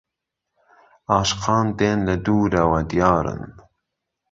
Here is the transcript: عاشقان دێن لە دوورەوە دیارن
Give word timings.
عاشقان 1.13 1.67
دێن 1.79 1.99
لە 2.07 2.15
دوورەوە 2.25 2.79
دیارن 2.91 3.41